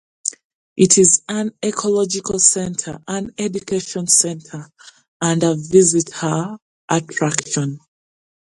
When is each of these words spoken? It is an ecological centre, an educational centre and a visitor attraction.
It 0.77 0.97
is 0.97 1.21
an 1.29 1.51
ecological 1.63 2.39
centre, 2.39 3.03
an 3.07 3.35
educational 3.37 4.07
centre 4.07 4.67
and 5.21 5.43
a 5.43 5.53
visitor 5.53 6.57
attraction. 6.89 7.77